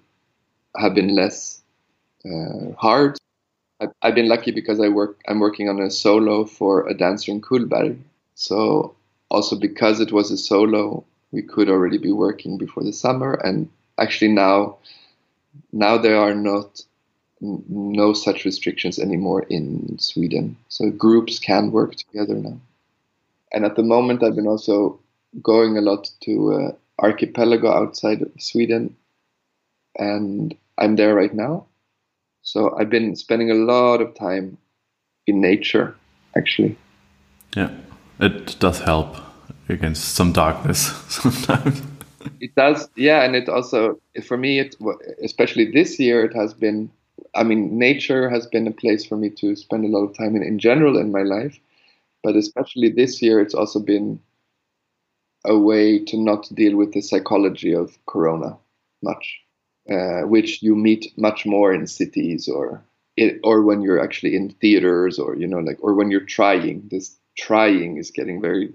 have 0.76 0.94
been 0.94 1.14
less 1.14 1.62
uh, 2.24 2.72
hard 2.76 3.18
I've 4.02 4.14
been 4.14 4.28
lucky 4.28 4.50
because 4.50 4.80
I 4.80 4.88
work. 4.88 5.20
I'm 5.28 5.38
working 5.38 5.68
on 5.68 5.80
a 5.80 5.90
solo 5.90 6.44
for 6.44 6.88
a 6.88 6.94
dancer 6.94 7.30
in 7.30 7.40
Cullberg. 7.40 7.98
So 8.34 8.96
also 9.30 9.56
because 9.56 10.00
it 10.00 10.12
was 10.12 10.30
a 10.30 10.36
solo, 10.36 11.04
we 11.30 11.42
could 11.42 11.68
already 11.68 11.98
be 11.98 12.12
working 12.12 12.58
before 12.58 12.82
the 12.82 12.92
summer. 12.92 13.34
And 13.34 13.68
actually 13.98 14.32
now, 14.32 14.78
now 15.72 15.96
there 15.98 16.16
are 16.16 16.34
not 16.34 16.82
no 17.40 18.12
such 18.14 18.44
restrictions 18.44 18.98
anymore 18.98 19.42
in 19.42 19.96
Sweden. 19.98 20.56
So 20.68 20.90
groups 20.90 21.38
can 21.38 21.70
work 21.70 21.94
together 21.94 22.34
now. 22.34 22.60
And 23.52 23.64
at 23.64 23.76
the 23.76 23.82
moment, 23.84 24.22
I've 24.22 24.34
been 24.34 24.48
also 24.48 24.98
going 25.40 25.78
a 25.78 25.80
lot 25.80 26.10
to 26.22 26.52
uh, 26.52 26.72
archipelago 26.98 27.70
outside 27.70 28.22
of 28.22 28.30
Sweden, 28.38 28.96
and 29.96 30.54
I'm 30.76 30.96
there 30.96 31.14
right 31.14 31.34
now. 31.34 31.66
So 32.42 32.76
I've 32.78 32.90
been 32.90 33.14
spending 33.16 33.50
a 33.50 33.54
lot 33.54 34.00
of 34.00 34.14
time 34.14 34.58
in 35.26 35.40
nature, 35.40 35.94
actually. 36.36 36.76
Yeah, 37.56 37.70
it 38.20 38.58
does 38.58 38.80
help 38.80 39.16
against 39.68 40.14
some 40.14 40.32
darkness 40.32 40.80
sometimes. 41.08 41.82
it 42.40 42.54
does, 42.54 42.88
yeah, 42.96 43.22
and 43.22 43.36
it 43.36 43.48
also, 43.48 44.00
for 44.24 44.36
me, 44.36 44.60
it 44.60 44.76
especially 45.22 45.70
this 45.70 45.98
year, 45.98 46.24
it 46.24 46.34
has 46.34 46.54
been. 46.54 46.90
I 47.34 47.42
mean, 47.42 47.78
nature 47.78 48.30
has 48.30 48.46
been 48.46 48.66
a 48.66 48.72
place 48.72 49.04
for 49.04 49.16
me 49.16 49.28
to 49.30 49.54
spend 49.54 49.84
a 49.84 49.88
lot 49.88 50.04
of 50.04 50.16
time 50.16 50.34
in, 50.34 50.42
in 50.42 50.58
general 50.58 50.96
in 50.96 51.12
my 51.12 51.22
life, 51.22 51.58
but 52.22 52.36
especially 52.36 52.90
this 52.90 53.20
year, 53.20 53.40
it's 53.40 53.54
also 53.54 53.80
been 53.80 54.20
a 55.44 55.58
way 55.58 55.98
to 55.98 56.16
not 56.16 56.48
deal 56.54 56.76
with 56.76 56.92
the 56.92 57.00
psychology 57.00 57.74
of 57.74 57.96
Corona 58.06 58.56
much 59.02 59.40
uh, 59.90 60.22
which 60.22 60.62
you 60.62 60.74
meet 60.76 61.16
much 61.16 61.46
more 61.46 61.72
in 61.72 61.86
cities 61.86 62.48
or 62.48 62.82
it, 63.16 63.40
or 63.42 63.62
when 63.62 63.80
you're 63.80 64.02
actually 64.02 64.36
in 64.36 64.50
theaters 64.50 65.18
or 65.18 65.34
you 65.34 65.46
know 65.46 65.58
like 65.58 65.78
or 65.80 65.94
when 65.94 66.10
you're 66.10 66.20
trying. 66.20 66.86
This 66.90 67.16
trying 67.36 67.96
is 67.96 68.10
getting 68.10 68.40
very 68.40 68.72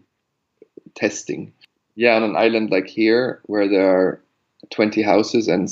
testing. 0.96 1.54
Yeah 1.96 2.16
on 2.16 2.24
an 2.24 2.36
island 2.36 2.72
like 2.72 2.88
here 2.88 3.42
where 3.46 3.70
there 3.70 3.88
are 3.88 4.22
20 4.72 5.04
houses 5.04 5.48
and 5.48 5.70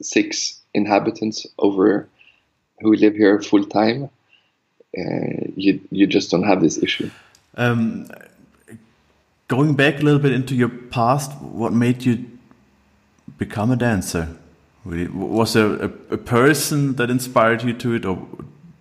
six 0.00 0.58
inhabitants 0.72 1.46
over 1.58 2.08
who 2.80 2.94
live 2.94 3.14
here 3.14 3.42
full 3.42 3.64
time 3.64 4.08
uh, 4.96 5.44
you 5.54 5.80
you 5.90 6.06
just 6.06 6.30
don't 6.30 6.44
have 6.44 6.62
this 6.62 6.82
issue. 6.82 7.10
Um, 7.56 8.08
going 9.48 9.74
back 9.74 10.00
a 10.00 10.02
little 10.02 10.20
bit 10.20 10.32
into 10.32 10.54
your 10.54 10.68
past 10.68 11.32
what 11.40 11.72
made 11.72 12.04
you 12.04 12.38
become 13.38 13.70
a 13.70 13.76
dancer 13.76 14.36
Was 14.84 15.52
there 15.52 15.74
a, 15.74 15.90
a, 16.10 16.16
person 16.16 16.96
that 16.96 17.10
inspired 17.10 17.62
you 17.62 17.74
to 17.74 17.94
it, 17.94 18.06
or 18.06 18.26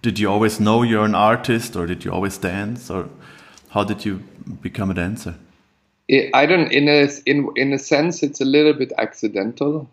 did 0.01 0.19
you 0.19 0.29
always 0.29 0.59
know 0.59 0.83
you're 0.83 1.03
an 1.03 1.15
artist, 1.15 1.75
or 1.75 1.85
did 1.85 2.05
you 2.05 2.13
always 2.13 2.37
dance, 2.37 2.89
or 2.89 3.09
how 3.69 3.83
did 3.83 4.05
you 4.05 4.23
become 4.61 4.89
a 4.89 4.93
dancer? 4.93 5.35
I 6.33 6.45
don't. 6.45 6.71
In 6.71 6.87
a 6.87 7.09
in 7.25 7.49
in 7.57 7.73
a 7.73 7.79
sense, 7.79 8.23
it's 8.23 8.39
a 8.39 8.45
little 8.45 8.73
bit 8.73 8.93
accidental. 8.97 9.89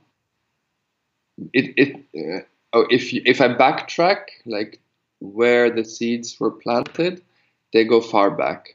It 1.52 1.74
it. 1.76 1.90
Uh, 2.14 2.44
oh, 2.72 2.86
if 2.90 3.12
if 3.12 3.40
I 3.40 3.48
backtrack, 3.48 4.18
like 4.46 4.78
where 5.18 5.68
the 5.70 5.84
seeds 5.84 6.38
were 6.38 6.52
planted, 6.52 7.22
they 7.72 7.84
go 7.84 8.00
far 8.00 8.30
back. 8.30 8.73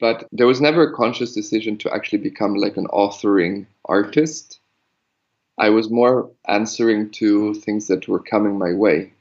But 0.00 0.26
there 0.32 0.46
was 0.46 0.60
never 0.60 0.82
a 0.82 0.94
conscious 0.94 1.34
decision 1.34 1.76
to 1.78 1.92
actually 1.94 2.18
become 2.18 2.54
like 2.54 2.76
an 2.76 2.86
authoring 2.86 3.66
artist. 3.84 4.58
I 5.58 5.68
was 5.68 5.90
more 5.90 6.30
answering 6.48 7.10
to 7.12 7.54
things 7.54 7.86
that 7.88 8.08
were 8.08 8.18
coming 8.22 8.58
my 8.58 8.72
way. 8.72 9.12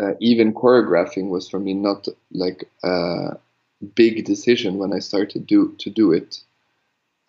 Uh, 0.00 0.12
even 0.20 0.54
choreographing 0.54 1.30
was 1.30 1.48
for 1.48 1.58
me 1.58 1.74
not 1.74 2.06
like 2.30 2.68
a 2.84 3.36
big 3.94 4.24
decision 4.24 4.78
when 4.78 4.92
I 4.92 5.00
started 5.00 5.46
do 5.46 5.74
to 5.78 5.90
do 5.90 6.12
it. 6.12 6.40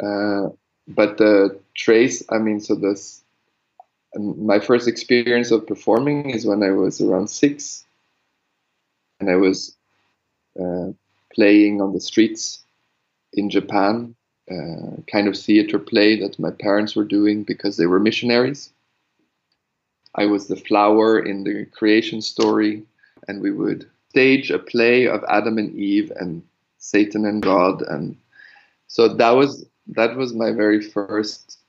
Uh, 0.02 0.50
but 0.88 1.18
the 1.18 1.60
trace, 1.76 2.24
I 2.30 2.38
mean, 2.38 2.60
so 2.60 2.76
this 2.76 3.24
my 4.16 4.60
first 4.60 4.88
experience 4.88 5.52
of 5.52 5.68
performing 5.68 6.30
is 6.30 6.46
when 6.46 6.64
I 6.64 6.72
was 6.72 7.02
around 7.02 7.30
six, 7.30 7.86
and 9.20 9.30
I 9.30 9.36
was 9.36 9.76
uh, 10.60 10.92
playing 11.38 11.82
on 11.82 11.94
the 11.94 12.02
streets 12.02 12.64
in 13.34 13.50
Japan, 13.50 14.16
uh, 14.52 15.02
kind 15.12 15.28
of 15.28 15.38
theater 15.38 15.78
play 15.78 16.20
that 16.20 16.40
my 16.40 16.52
parents 16.52 16.96
were 16.96 17.06
doing 17.06 17.44
because 17.44 17.78
they 17.78 17.86
were 17.86 18.00
missionaries. 18.00 18.72
I 20.16 20.26
was 20.26 20.48
the 20.48 20.56
flower 20.56 21.20
in 21.20 21.44
the 21.44 21.66
creation 21.66 22.22
story, 22.22 22.84
and 23.28 23.42
we 23.42 23.52
would 23.52 23.88
stage 24.10 24.50
a 24.50 24.58
play 24.58 25.08
of 25.08 25.24
Adam 25.30 25.60
and 25.60 25.76
Eve 25.76 26.12
and 26.20 26.42
Satan 26.80 27.26
and 27.26 27.42
God, 27.42 27.84
and 27.84 28.18
so 28.88 29.08
that 29.08 29.32
was 29.32 29.66
that 29.90 30.16
was 30.16 30.34
my 30.34 30.52
very 30.52 30.82
first 30.82 31.60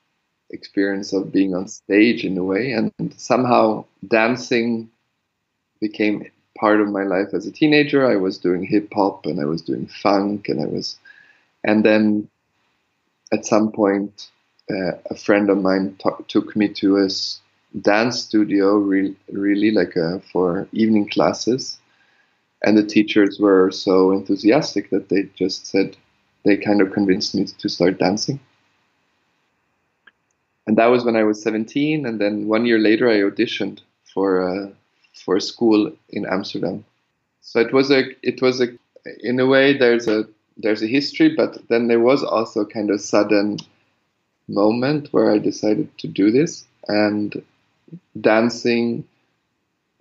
experience 0.51 1.13
of 1.13 1.31
being 1.31 1.55
on 1.55 1.69
stage 1.69 2.25
in 2.25 2.39
a 2.39 2.45
way, 2.45 2.73
and 2.73 2.93
somehow 3.17 3.85
dancing 4.07 4.89
became 5.81 6.25
part 6.61 6.81
of 6.81 6.89
my 6.89 7.05
life 7.05 7.29
as 7.35 7.47
a 7.47 7.53
teenager. 7.53 8.07
I 8.07 8.17
was 8.17 8.39
doing 8.39 8.65
hip 8.65 8.93
hop 8.95 9.27
and 9.27 9.41
I 9.41 9.45
was 9.45 9.63
doing 9.63 9.87
funk 9.87 10.49
and 10.49 10.61
I 10.63 10.67
was, 10.67 10.99
and 11.65 11.85
then 11.85 12.29
at 13.33 13.45
some 13.47 13.73
point, 13.73 14.29
uh, 14.71 14.93
a 15.11 15.15
friend 15.17 15.51
of 15.51 15.59
mine 15.63 15.97
t- 16.03 16.25
took 16.29 16.57
me 16.57 16.69
to 16.69 16.99
a 16.99 17.09
dance 17.81 18.21
studio, 18.21 18.77
re- 18.77 19.17
really 19.33 19.71
like 19.71 19.97
a, 19.97 20.21
for 20.33 20.69
evening 20.73 21.09
classes, 21.09 21.79
and 22.63 22.77
the 22.77 22.85
teachers 22.85 23.39
were 23.41 23.71
so 23.71 24.13
enthusiastic 24.13 24.91
that 24.91 25.09
they 25.09 25.25
just 25.37 25.67
said 25.67 25.97
they 26.45 26.57
kind 26.57 26.81
of 26.81 26.93
convinced 26.93 27.35
me 27.35 27.47
to 27.47 27.69
start 27.69 27.99
dancing. 27.99 28.41
And 30.67 30.77
that 30.79 30.87
was 30.87 31.05
when 31.05 31.17
I 31.17 31.25
was 31.25 31.43
17, 31.43 32.07
and 32.07 32.21
then 32.21 32.47
one 32.47 32.67
year 32.67 32.79
later 32.79 33.09
I 33.09 33.21
auditioned 33.21 33.81
for. 34.15 34.43
Uh, 34.43 34.71
for 35.21 35.41
school 35.41 35.93
in 36.11 36.27
Amsterdam. 36.27 36.85
So 37.43 37.61
it 37.61 37.73
was 37.73 37.91
a 37.91 38.05
it 38.23 38.43
was 38.43 38.61
a 38.61 38.69
in 39.21 39.41
a 39.41 39.47
way 39.47 39.77
there's 39.77 40.09
a 40.09 40.27
there's 40.57 40.83
a 40.83 40.87
history, 40.87 41.35
but 41.35 41.69
then 41.69 41.89
there 41.89 42.01
was 42.01 42.23
also 42.23 42.65
kind 42.65 42.91
of 42.91 43.01
sudden 43.01 43.59
moment 44.49 45.09
where 45.13 45.31
I 45.31 45.39
decided 45.39 45.97
to 45.99 46.09
do 46.09 46.31
this 46.31 46.65
and 46.89 47.43
dancing. 48.21 49.05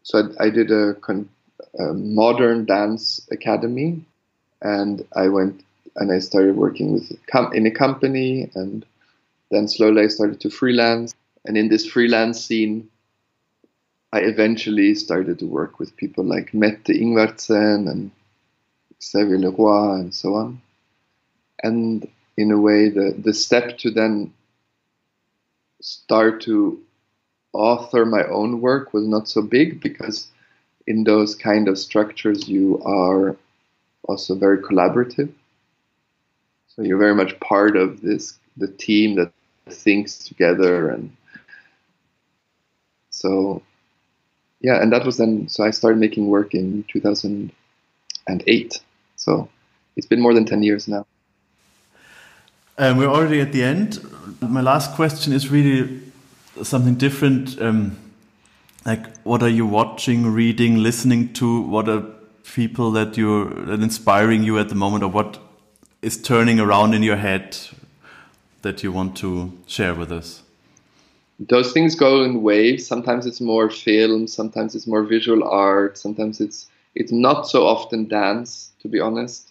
So 0.04 0.30
I, 0.39 0.46
I 0.46 0.50
did 0.50 0.72
a, 0.72 0.96
a 1.80 1.94
modern 1.94 2.65
dance 2.65 3.28
academy, 3.32 4.04
and 4.62 5.06
I 5.15 5.28
went 5.28 5.63
and 5.98 6.12
I 6.12 6.20
started 6.20 6.56
working 6.56 6.94
with 6.94 7.12
in 7.54 7.65
a 7.65 7.72
company, 7.72 8.50
and 8.56 8.86
then 9.52 9.68
slowly 9.68 10.04
I 10.04 10.08
started 10.08 10.39
to 10.42 10.50
freelance. 10.50 11.13
And 11.46 11.58
in 11.58 11.70
this 11.70 11.86
freelance 11.86 12.44
scene, 12.44 12.89
I 14.13 14.20
eventually 14.20 14.96
started 14.96 15.39
to 15.39 15.46
work 15.46 15.80
with 15.80 15.98
people 15.98 16.24
like 16.24 16.54
Mette 16.54 16.86
Ingvardsen 16.86 17.89
and 17.89 18.12
Xavier 19.02 19.38
Le 19.38 19.52
Roy 19.52 20.00
and 20.00 20.13
so 20.13 20.36
on. 20.36 20.62
And 21.62 22.08
in 22.38 22.52
a 22.52 22.60
way, 22.60 22.89
the, 22.89 23.15
the 23.17 23.34
step 23.34 23.78
to 23.80 23.91
then 23.91 24.34
start 25.82 26.41
to 26.43 26.80
author 27.54 28.06
my 28.06 28.24
own 28.26 28.62
work 28.62 28.93
was 28.93 29.08
not 29.08 29.28
so 29.28 29.41
big 29.41 29.82
because 29.82 30.28
in 30.86 31.04
those 31.04 31.36
kind 31.36 31.67
of 31.67 31.78
structures 31.78 32.48
you 32.48 32.82
are 32.84 33.36
also 34.04 34.36
very 34.36 34.60
collaborative. 34.60 35.32
So 36.67 36.82
you're 36.82 36.98
very 36.98 37.15
much 37.15 37.39
part 37.39 37.76
of 37.76 38.02
this 38.02 38.38
the 38.56 38.67
team 38.67 39.15
that 39.15 39.32
thinks 39.70 40.17
together 40.17 40.89
and 40.89 41.15
so 43.10 43.62
yeah, 44.62 44.82
and 44.82 44.91
that 44.91 45.06
was 45.06 45.17
then. 45.17 45.48
So 45.50 45.63
I 45.63 45.72
started 45.72 46.00
making 46.00 46.28
work 46.28 46.54
in 46.54 46.84
2008. 46.88 48.82
So 49.15 49.50
it's 49.96 50.08
been 50.08 50.22
more 50.22 50.34
than 50.34 50.46
10 50.46 50.63
years 50.63 50.88
now. 50.88 51.06
Um, 52.78 52.98
we're 52.98 53.08
already 53.08 53.41
at 53.41 53.52
the 53.52 53.63
end. 53.63 54.00
My 54.39 54.62
last 54.62 54.93
question 54.93 55.34
is 55.34 55.50
really 55.50 56.02
something 56.63 56.96
different. 56.96 57.60
Um, 57.62 57.98
like, 58.86 59.17
what 59.24 59.41
are 59.41 59.50
you 59.50 59.65
watching, 59.65 60.28
reading, 60.28 60.78
listening 60.78 61.34
to? 61.34 61.62
What 61.62 61.89
are 61.89 62.04
people 62.43 62.91
that 62.91 63.17
you're 63.17 63.50
that 63.65 63.82
inspiring 63.82 64.43
you 64.43 64.60
at 64.60 64.70
the 64.70 64.76
moment, 64.76 65.04
or 65.04 65.10
what 65.10 65.39
is 66.02 66.22
turning 66.22 66.60
around 66.60 66.93
in 66.93 67.02
your 67.04 67.17
head 67.17 67.58
that 68.62 68.84
you 68.84 68.91
want 68.91 69.17
to 69.17 69.52
share 69.65 69.96
with 69.96 70.12
us? 70.12 70.43
Those 71.39 71.71
things 71.73 71.95
go 71.95 72.23
in 72.23 72.41
waves. 72.41 72.86
Sometimes 72.88 73.26
it's 73.26 73.41
more 73.41 73.69
film, 73.69 74.28
sometimes 74.28 74.76
it's 74.76 74.88
more 74.88 75.04
visual 75.04 75.43
art, 75.43 75.97
sometimes 75.97 76.41
it's 76.41 76.69
it's 76.95 77.12
not 77.12 77.47
so 77.47 77.65
often 77.65 78.08
dance, 78.08 78.71
to 78.82 78.88
be 78.88 79.00
honest. 79.00 79.50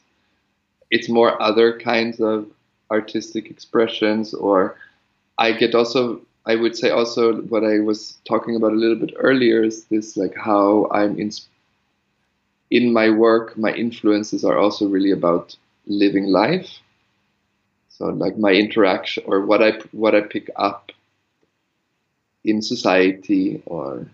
It's 0.90 1.09
more 1.09 1.40
other 1.40 1.79
kinds 1.79 2.20
of 2.20 2.46
artistic 2.90 3.51
expressions, 3.51 4.35
or 4.35 4.77
I 5.38 5.53
get 5.53 5.75
also 5.75 6.20
I 6.46 6.57
would 6.57 6.77
say 6.77 6.90
also 6.90 7.42
what 7.42 7.64
I 7.64 7.81
was 7.81 8.18
talking 8.27 8.57
about 8.57 8.72
a 8.72 8.77
little 8.77 8.96
bit 8.96 9.14
earlier 9.18 9.62
is 9.62 9.85
this 9.87 10.16
like 10.16 10.35
how 10.37 10.88
I'm 10.92 11.18
in 11.20 11.31
in 12.70 12.92
my 12.92 13.11
work, 13.11 13.57
my 13.57 13.72
influences 13.72 14.44
are 14.44 14.59
also 14.59 14.88
really 14.88 15.11
about 15.11 15.57
living 15.87 16.27
life. 16.27 16.79
So 17.88 18.07
like 18.07 18.38
my 18.38 18.53
interaction 18.53 19.25
or 19.27 19.44
what 19.44 19.62
I 19.62 19.81
what 19.92 20.14
I 20.14 20.20
pick 20.20 20.51
up 20.57 20.92
in 22.47 22.63
society 22.63 23.63
or 23.67 24.07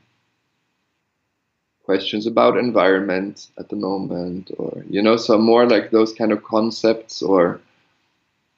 questions 1.85 2.27
about 2.27 2.57
environment 2.57 3.49
at 3.59 3.69
the 3.69 3.77
moment 3.77 4.51
or 4.57 4.83
you 4.89 5.03
know 5.03 5.17
so 5.17 5.37
more 5.37 5.69
like 5.69 5.91
those 5.91 6.13
kind 6.15 6.33
of 6.33 6.43
concepts 6.43 7.23
or 7.23 7.61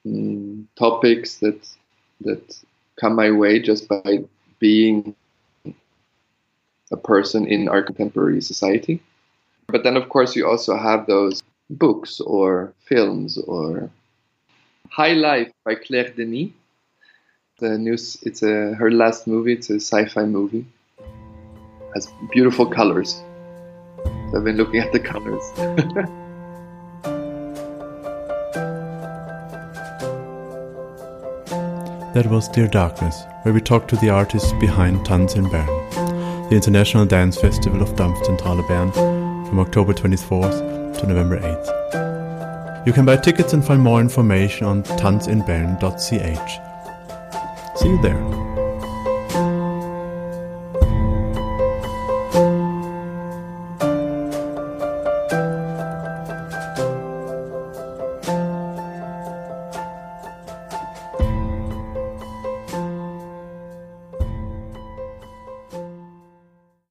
mm, 0.05 0.63
topics 0.75 1.37
that 1.37 1.67
that 2.21 2.63
come 2.99 3.15
my 3.15 3.29
way 3.29 3.59
just 3.59 3.87
by 3.89 4.23
being 4.59 5.13
a 6.91 6.97
person 6.97 7.45
in 7.47 7.67
our 7.67 7.81
contemporary 7.81 8.41
society. 8.41 9.01
But 9.67 9.83
then 9.83 9.97
of 9.97 10.07
course 10.07 10.35
you 10.35 10.47
also 10.47 10.77
have 10.77 11.07
those 11.07 11.43
books 11.69 12.21
or 12.21 12.73
films 12.85 13.37
or 13.37 13.89
high 14.89 15.13
life 15.13 15.51
by 15.65 15.75
claire 15.75 16.11
denis 16.13 16.51
the 17.59 17.77
news. 17.77 18.17
It's 18.23 18.43
a 18.43 18.73
her 18.75 18.91
last 18.91 19.27
movie. 19.27 19.53
It's 19.53 19.69
a 19.69 19.75
sci-fi 19.75 20.25
movie. 20.25 20.65
Has 21.93 22.11
beautiful 22.31 22.65
colors. 22.65 23.23
So 24.03 24.37
I've 24.37 24.43
been 24.43 24.57
looking 24.57 24.81
at 24.81 24.91
the 24.91 24.99
colors. 24.99 25.43
that 32.13 32.27
was 32.29 32.49
Dear 32.49 32.67
Darkness, 32.67 33.23
where 33.43 33.53
we 33.53 33.61
talked 33.61 33.89
to 33.91 33.95
the 33.97 34.09
artists 34.09 34.51
behind 34.53 35.05
Tanz 35.05 35.35
in 35.35 35.49
Bern, 35.49 35.65
the 36.49 36.55
International 36.55 37.05
Dance 37.05 37.39
Festival 37.39 37.81
of 37.81 37.95
Dampfzentrale 37.95 38.67
Bern, 38.67 38.91
from 39.45 39.59
October 39.59 39.93
24th 39.93 40.99
to 40.99 41.07
November 41.07 41.39
8th. 41.39 42.85
You 42.85 42.91
can 42.91 43.05
buy 43.05 43.15
tickets 43.15 43.53
and 43.53 43.63
find 43.65 43.81
more 43.81 44.01
information 44.01 44.67
on 44.67 44.83
tanzinbern.ch. 44.83 46.74
See 47.85 47.91
you 47.91 47.97
there. 47.99 48.54